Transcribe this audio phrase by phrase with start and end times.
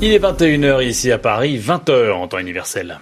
[0.00, 3.00] Il est 21h ici à Paris, 20h en temps universel.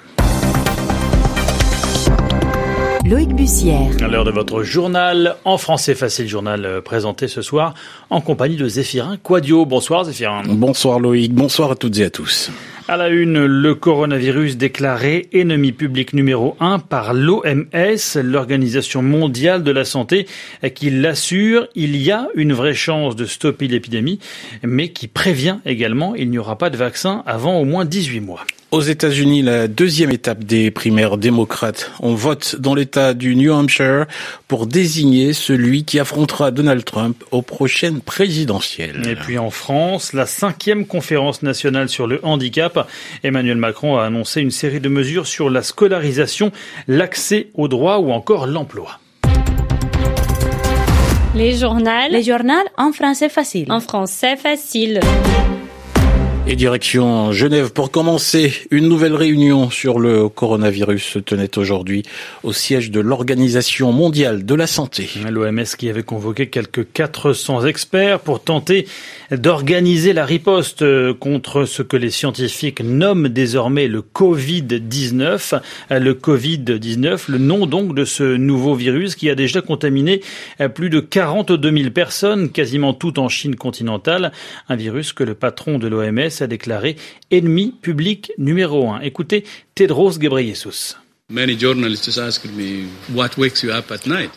[3.05, 3.91] Loïc Bussière.
[4.01, 7.75] À l'heure de votre journal, en français facile, journal euh, présenté ce soir
[8.09, 9.67] en compagnie de Zéphirin Quadio.
[9.67, 10.43] Bonsoir Zéphirin.
[10.49, 12.51] Bonsoir Loïc, bonsoir à toutes et à tous.
[12.89, 19.73] À la une, le coronavirus déclaré ennemi public numéro un par l'OMS, l'Organisation mondiale de
[19.73, 20.29] la santé,
[20.77, 24.21] qui l'assure, il y a une vraie chance de stopper l'épidémie,
[24.63, 28.45] mais qui prévient également, il n'y aura pas de vaccin avant au moins 18 mois.
[28.73, 31.93] Aux États-Unis, la deuxième étape des primaires démocrates.
[32.01, 34.07] On vote dans l'État du New Hampshire
[34.49, 39.07] pour désigner celui qui affrontera Donald Trump aux prochaines présidentielles.
[39.09, 42.89] Et puis en France, la cinquième conférence nationale sur le handicap.
[43.23, 46.51] Emmanuel Macron a annoncé une série de mesures sur la scolarisation,
[46.89, 48.99] l'accès aux droits ou encore l'emploi.
[51.37, 51.91] Les journaux.
[52.11, 53.71] Les journaux en français facile.
[53.71, 55.01] En français facile.
[56.49, 58.53] Et direction Genève pour commencer.
[58.71, 62.05] Une nouvelle réunion sur le coronavirus se tenait aujourd'hui
[62.45, 65.11] au siège de l'Organisation mondiale de la santé.
[65.29, 68.87] L'OMS qui avait convoqué quelques 400 experts pour tenter
[69.33, 75.61] d'organiser la riposte contre ce que les scientifiques nomment désormais le Covid-19.
[75.91, 80.21] Le Covid-19, le nom donc de ce nouveau virus qui a déjà contaminé
[80.77, 84.31] plus de 42 000 personnes, quasiment toutes en Chine continentale.
[84.69, 86.97] Un virus que le patron de l'OMS a déclaré
[87.31, 89.01] ennemi public numéro un.
[89.01, 90.97] Écoutez Tedros Ghebreyesus.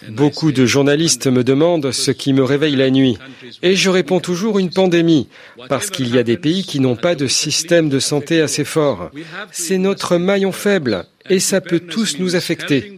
[0.10, 3.16] Beaucoup de journalistes me demandent ce qui me réveille la nuit.
[3.62, 5.28] Et je réponds toujours une pandémie,
[5.68, 9.12] parce qu'il y a des pays qui n'ont pas de système de santé assez fort.
[9.52, 12.96] C'est notre maillon faible, et ça peut tous nous affecter.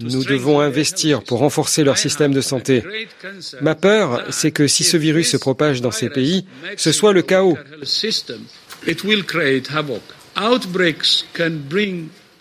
[0.00, 2.82] Nous devons investir pour renforcer leur système de santé.
[3.60, 7.22] Ma peur, c'est que si ce virus se propage dans ces pays, ce soit le
[7.22, 7.56] chaos.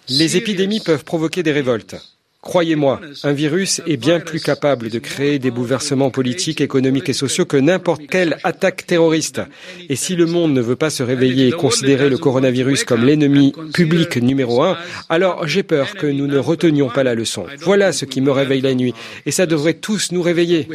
[0.10, 1.96] Les épidémies peuvent provoquer des révoltes.
[2.42, 7.46] Croyez-moi, un virus est bien plus capable de créer des bouleversements politiques, économiques et sociaux
[7.46, 9.42] que n'importe quelle attaque terroriste.
[9.90, 13.54] Et si le monde ne veut pas se réveiller et considérer le coronavirus comme l'ennemi
[13.74, 14.78] public numéro un,
[15.10, 17.46] alors j'ai peur que nous ne retenions pas la leçon.
[17.62, 18.94] Voilà ce qui me réveille la nuit.
[19.26, 20.68] Et ça devrait tous nous réveiller.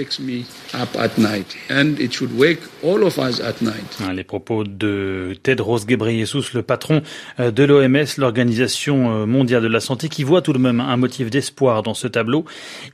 [4.15, 7.03] Les propos de Tedros Ghebreyesus, le patron
[7.39, 11.52] de l'OMS, l'Organisation mondiale de la santé, qui voit tout de même un motif d'espoir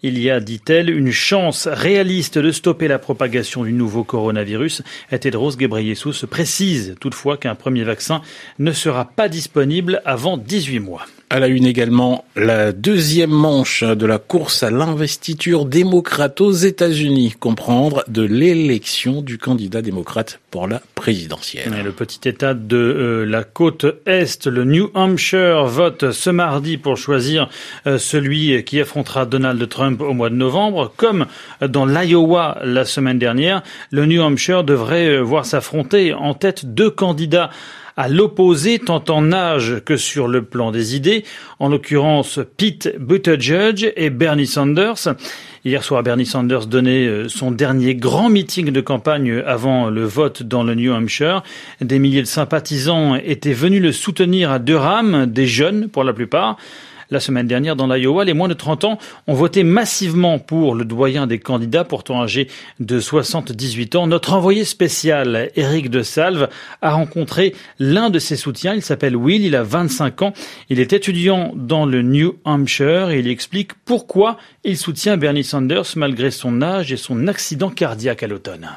[0.03, 4.83] Il y a, dit-elle, une chance réaliste de stopper la propagation du nouveau coronavirus.
[5.21, 8.23] Tedros Ghebreyesus précise toutefois qu'un premier vaccin
[8.59, 11.07] ne sera pas disponible avant 18 mois.
[11.31, 17.35] À la une également, la deuxième manche de la course à l'investiture démocrate aux États-Unis,
[17.39, 21.71] comprendre de l'élection du candidat démocrate pour la présidentielle.
[21.85, 26.97] Le petit État de euh, la côte Est, le New Hampshire, vote ce mardi pour
[26.97, 27.51] choisir
[27.87, 30.95] euh, celui qui affrontera Donald Trump au mois de novembre.
[30.97, 31.27] Comme
[31.61, 36.91] dans l'Iowa la semaine dernière, le New Hampshire devrait euh, voir s'affronter en tête deux
[36.91, 37.51] candidats
[37.99, 41.25] à l'opposé tant en âge que sur le plan des idées,
[41.59, 45.09] en l'occurrence Pete Buttigieg et Bernie Sanders.
[45.65, 50.63] Hier soir, Bernie Sanders donnait son dernier grand meeting de campagne avant le vote dans
[50.63, 51.43] le New Hampshire.
[51.81, 56.57] Des milliers de sympathisants étaient venus le soutenir à Durham, des jeunes pour la plupart.
[57.11, 60.85] La semaine dernière, dans l'Iowa, les moins de 30 ans ont voté massivement pour le
[60.85, 62.49] doyen des candidats, pourtant âgé
[62.81, 64.07] de 78 ans.
[64.07, 66.49] Notre envoyé spécial, Eric de Salve,
[66.83, 68.75] a rencontré l'un de ses soutiens.
[68.75, 70.33] Il s'appelle Will, il a 25 ans.
[70.69, 75.87] Il est étudiant dans le New Hampshire et il explique pourquoi il soutient Bernie Sanders
[75.97, 78.69] malgré son âge et son accident cardiaque à l'automne.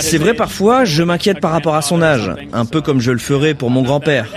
[0.00, 3.18] C'est vrai parfois, je m'inquiète par rapport à son âge, un peu comme je le
[3.18, 4.28] ferais pour mon grand-père.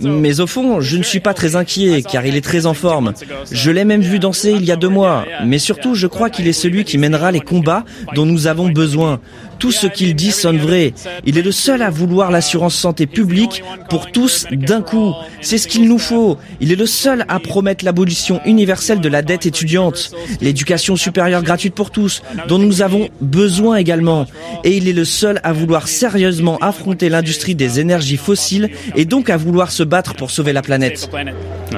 [0.00, 3.12] Mais au fond, je ne suis pas très inquiet car il est très en forme.
[3.50, 5.24] Je l'ai même vu danser il y a deux mois.
[5.44, 7.84] Mais surtout, je crois qu'il est celui qui mènera les combats
[8.14, 9.20] dont nous avons besoin.
[9.58, 10.92] Tout ce qu'il dit sonne vrai.
[11.24, 15.14] Il est le seul à vouloir l'assurance santé publique pour tous d'un coup.
[15.40, 16.38] C'est ce qu'il nous faut.
[16.60, 21.74] Il est le seul à promettre l'abolition universelle de la dette étudiante, l'éducation supérieure gratuite
[21.74, 24.26] pour tous, dont nous avons besoin également.
[24.64, 29.30] Et il est le seul à vouloir sérieusement affronter l'industrie des énergies fossiles et donc
[29.30, 31.10] à vouloir se battre pour sauver la planète.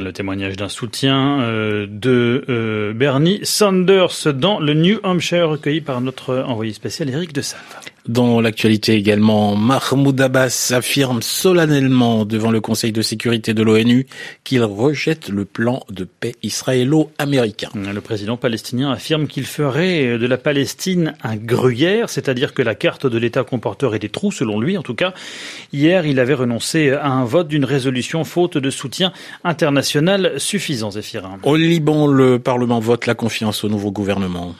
[0.00, 6.00] Le témoignage d'un soutien euh, de euh, Bernie Sanders dans le New Hampshire recueilli par
[6.00, 7.68] notre envoyé spécial Eric de Salve.
[8.08, 14.06] Dans l'actualité également, Mahmoud Abbas affirme solennellement devant le Conseil de sécurité de l'ONU
[14.44, 17.69] qu'il rejette le plan de paix israélo-américain.
[17.75, 23.06] Le président palestinien affirme qu'il ferait de la Palestine un gruyère, c'est-à-dire que la carte
[23.06, 25.12] de l'État comporterait des trous, selon lui en tout cas.
[25.75, 29.12] Hier, il avait renoncé à un vote d'une résolution faute de soutien
[29.44, 31.38] international suffisant, Zéphirin.
[31.43, 34.55] Au Liban, le Parlement vote la confiance au nouveau gouvernement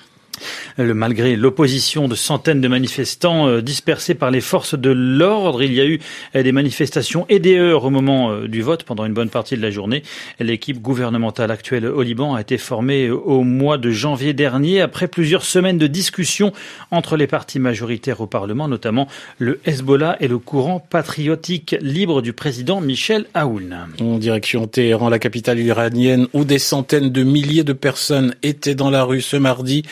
[0.79, 5.81] malgré l'opposition de centaines de manifestants euh, dispersés par les forces de l'ordre, il y
[5.81, 6.01] a eu
[6.35, 9.57] euh, des manifestations et des heures au moment euh, du vote pendant une bonne partie
[9.57, 10.03] de la journée.
[10.41, 15.45] L'équipe gouvernementale actuelle au Liban a été formée au mois de janvier dernier après plusieurs
[15.45, 16.53] semaines de discussions
[16.91, 19.09] entre les partis majoritaires au Parlement, notamment
[19.39, 23.77] le Hezbollah et le courant patriotique libre du président Michel Aoun.
[24.01, 28.91] En direction Téhéran, la capitale iranienne, où des centaines de milliers de personnes étaient dans
[28.91, 29.83] la rue ce mardi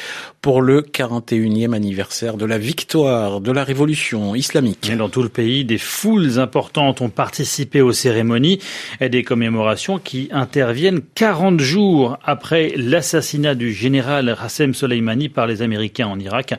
[0.46, 4.88] pour le 41e anniversaire de la victoire de la révolution islamique.
[4.88, 8.60] Et dans tout le pays, des foules importantes ont participé aux cérémonies
[9.00, 15.62] et des commémorations qui interviennent 40 jours après l'assassinat du général Rassem Soleimani par les
[15.62, 16.54] Américains en Irak.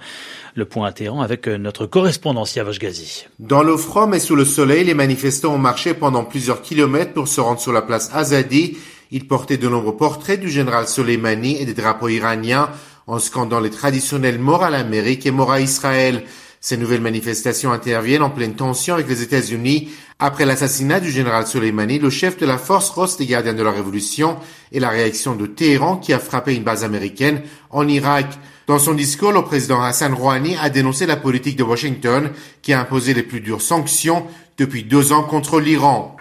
[0.53, 3.27] Le point atterrant avec notre correspondant Siavash Ghazi.
[3.39, 7.29] Dans le froid mais sous le soleil, les manifestants ont marché pendant plusieurs kilomètres pour
[7.29, 8.77] se rendre sur la place Azadi.
[9.11, 12.69] Ils portaient de nombreux portraits du général Soleimani et des drapeaux iraniens
[13.07, 16.23] en scandant les traditionnels morts à l'Amérique et à Israël.
[16.59, 19.89] Ces nouvelles manifestations interviennent en pleine tension avec les États-Unis
[20.19, 23.71] après l'assassinat du général Soleimani, le chef de la force rosse des gardiens de la
[23.71, 24.37] révolution,
[24.71, 28.27] et la réaction de Téhéran qui a frappé une base américaine en Irak.
[28.65, 32.31] Dans son discours, le président Hassan Rouhani a dénoncé la politique de Washington
[32.61, 34.25] qui a imposé les plus dures sanctions
[34.57, 36.17] depuis deux ans contre l'Iran.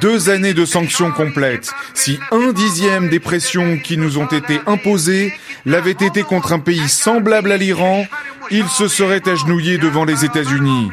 [0.00, 1.72] Deux années de sanctions complètes.
[1.94, 5.32] Si un dixième des pressions qui nous ont été imposées
[5.66, 8.06] l'avait été contre un pays semblable à l'Iran,
[8.50, 10.90] il se serait agenouillé devant les États-Unis.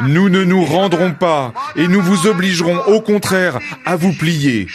[0.00, 4.68] Nous ne nous rendrons pas et nous vous obligerons au contraire à vous plier.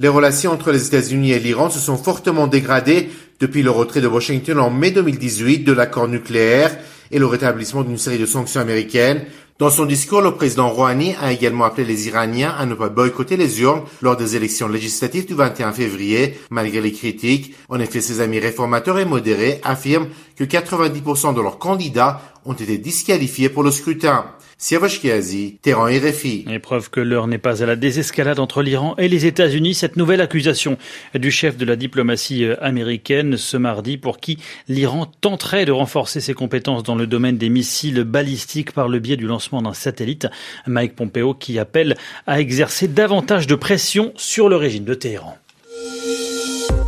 [0.00, 4.08] Les relations entre les États-Unis et l'Iran se sont fortement dégradées depuis le retrait de
[4.08, 6.76] Washington en mai 2018 de l'accord nucléaire
[7.12, 9.24] et le rétablissement d'une série de sanctions américaines.
[9.58, 13.36] Dans son discours, le président Rouhani a également appelé les Iraniens à ne pas boycotter
[13.36, 17.56] les urnes lors des élections législatives du 21 février, malgré les critiques.
[17.68, 22.78] En effet, ses amis réformateurs et modérés affirment que 90% de leurs candidats ont été
[22.78, 24.24] disqualifiés pour le scrutin.
[24.56, 26.44] Siavash Téhéran RFI.
[26.50, 29.74] Épreuve que l'heure n'est pas à la désescalade entre l'Iran et les États-Unis.
[29.74, 30.78] Cette nouvelle accusation
[31.14, 34.38] du chef de la diplomatie euh, américaine ce mardi pour qui
[34.68, 39.16] l'Iran tenterait de renforcer ses compétences dans le domaine des missiles balistiques par le biais
[39.16, 40.26] du lancement d'un satellite.
[40.66, 41.96] Mike Pompeo qui appelle
[42.26, 45.36] à exercer davantage de pression sur le régime de Téhéran.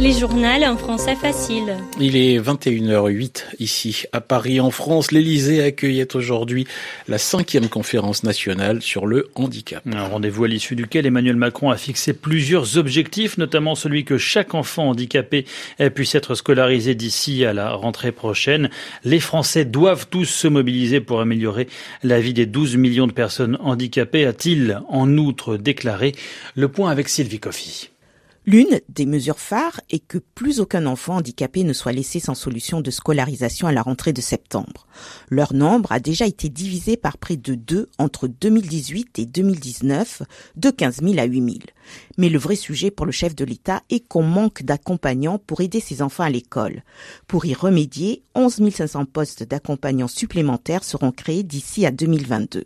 [0.01, 1.77] Les journaux en français facile.
[2.01, 5.13] Il est 21h08 ici à Paris en France.
[5.13, 6.67] L'Elysée accueillait aujourd'hui
[7.07, 9.83] la cinquième conférence nationale sur le handicap.
[9.87, 14.55] Un rendez-vous à l'issue duquel Emmanuel Macron a fixé plusieurs objectifs, notamment celui que chaque
[14.55, 15.45] enfant handicapé
[15.95, 18.71] puisse être scolarisé d'ici à la rentrée prochaine.
[19.05, 21.69] Les Français doivent tous se mobiliser pour améliorer
[22.03, 26.15] la vie des 12 millions de personnes handicapées, a-t-il en outre déclaré.
[26.55, 27.91] Le point avec Sylvie Coffy.
[28.47, 32.81] L'une des mesures phares est que plus aucun enfant handicapé ne soit laissé sans solution
[32.81, 34.87] de scolarisation à la rentrée de septembre.
[35.29, 40.23] Leur nombre a déjà été divisé par près de deux entre 2018 et 2019,
[40.57, 41.59] de 15 000 à 8 000.
[42.17, 45.81] Mais le vrai sujet pour le chef de l'État est qu'on manque d'accompagnants pour aider
[45.81, 46.83] ses enfants à l'école.
[47.27, 52.65] Pour y remédier, 11 500 postes d'accompagnants supplémentaires seront créés d'ici à 2022.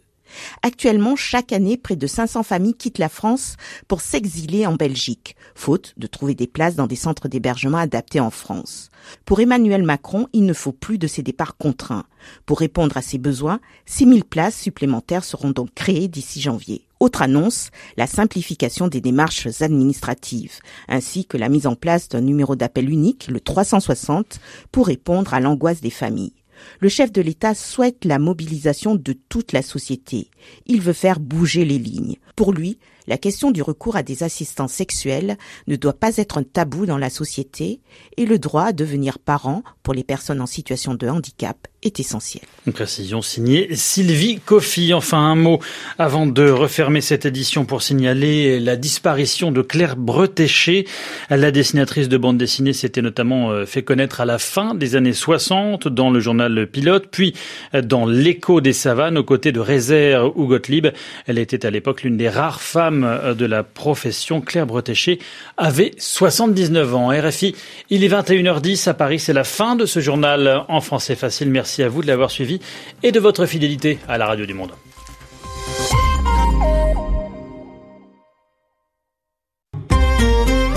[0.63, 3.57] Actuellement, chaque année, près de 500 familles quittent la France
[3.89, 8.31] pour s'exiler en Belgique, faute de trouver des places dans des centres d'hébergement adaptés en
[8.31, 8.91] France.
[9.25, 12.05] Pour Emmanuel Macron, il ne faut plus de ces départs contraints.
[12.47, 16.87] Pour répondre à ces besoins, 6000 places supplémentaires seront donc créées d'ici janvier.
[17.01, 22.57] Autre annonce, la simplification des démarches administratives, ainsi que la mise en place d'un numéro
[22.57, 24.41] d'appel unique, le 360,
[24.73, 26.33] pour répondre à l'angoisse des familles.
[26.81, 30.31] Le chef de l'État souhaite la mobilisation de toute la société.
[30.67, 32.17] Il veut faire bouger les lignes.
[32.37, 36.43] Pour lui, la question du recours à des assistants sexuels ne doit pas être un
[36.43, 37.81] tabou dans la société
[38.17, 42.41] et le droit à devenir parent pour les personnes en situation de handicap est.
[42.67, 44.95] Une précision signée Sylvie Coffy.
[44.95, 45.61] Enfin, un mot
[45.99, 50.87] avant de refermer cette édition pour signaler la disparition de Claire Bretéché.
[51.29, 55.13] La dessinatrice de bande dessinée s'était notamment euh, fait connaître à la fin des années
[55.13, 57.35] 60 dans le journal Pilote, puis
[57.75, 60.89] euh, dans l'écho des savanes aux côtés de Rézère ou Gottlieb.
[61.27, 64.41] Elle était à l'époque l'une des rares femmes euh, de la profession.
[64.41, 65.19] Claire Bretéché
[65.57, 67.09] avait 79 ans.
[67.09, 67.55] RFI,
[67.91, 69.19] il est 21h10 à Paris.
[69.19, 71.51] C'est la fin de ce journal en français facile.
[71.75, 72.61] Merci à vous de l'avoir suivi
[73.03, 74.71] et de votre fidélité à la radio du monde.